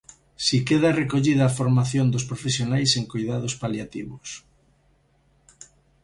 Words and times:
Si 0.45 0.57
queda 0.67 0.97
recollida 1.01 1.43
a 1.45 1.55
formación 1.59 2.07
dos 2.13 2.27
profesionais 2.29 2.91
en 2.99 3.05
coidados 3.13 3.53
paliativos. 3.61 4.27